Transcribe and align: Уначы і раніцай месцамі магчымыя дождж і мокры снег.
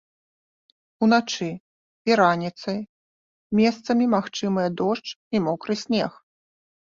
Уначы 1.07 1.49
і 2.11 2.15
раніцай 2.21 2.79
месцамі 3.59 4.05
магчымыя 4.15 4.69
дождж 4.79 5.09
і 5.35 5.45
мокры 5.49 5.73
снег. 5.85 6.11